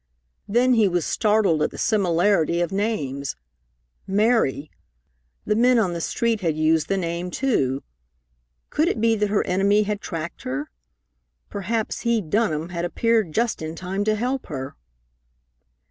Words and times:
Then 0.47 0.73
he 0.73 0.87
was 0.87 1.05
startled 1.05 1.61
at 1.61 1.69
the 1.69 1.77
similarity 1.77 2.59
of 2.59 2.71
names. 2.71 3.35
Mary! 4.07 4.71
The 5.45 5.55
men 5.55 5.77
on 5.77 5.93
the 5.93 6.01
street 6.01 6.41
had 6.41 6.57
used 6.57 6.87
the 6.87 6.97
name, 6.97 7.29
too! 7.29 7.83
Could 8.71 8.87
it 8.87 8.99
be 8.99 9.15
that 9.15 9.29
her 9.29 9.45
enemy 9.45 9.83
had 9.83 10.01
tracked 10.01 10.41
her? 10.41 10.71
Perhaps 11.51 11.99
he, 12.01 12.19
Dunham, 12.19 12.69
had 12.69 12.83
appeared 12.83 13.31
just 13.31 13.61
in 13.61 13.75
time 13.75 14.03
to 14.05 14.15
help 14.15 14.47
her! 14.47 14.75